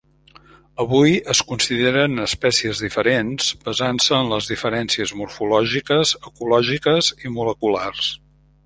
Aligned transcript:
Avui 0.83 1.11
es 1.33 1.41
consideren 1.51 2.23
espècies 2.23 2.81
diferents 2.85 3.51
basant-se 3.69 4.17
en 4.23 4.33
les 4.35 4.51
diferències 4.55 5.15
morfològiques, 5.23 6.19
ecològiques 6.33 7.17
i 7.29 7.39
moleculars. 7.41 8.13